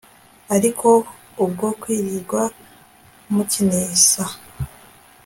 [0.55, 0.87] ariko
[1.43, 2.41] ubwo kwirirwa
[3.33, 4.23] mukinisa